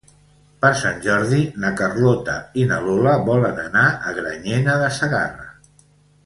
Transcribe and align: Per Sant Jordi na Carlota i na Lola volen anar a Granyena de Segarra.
Per 0.65 0.69
Sant 0.77 0.95
Jordi 1.07 1.41
na 1.65 1.71
Carlota 1.81 2.37
i 2.63 2.65
na 2.71 2.79
Lola 2.87 3.13
volen 3.31 3.61
anar 3.67 3.85
a 3.93 4.15
Granyena 4.17 4.79
de 4.87 4.91
Segarra. 4.99 5.49